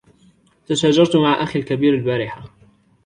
[0.65, 2.51] تشاجرت مع أخي الكبير البارحة.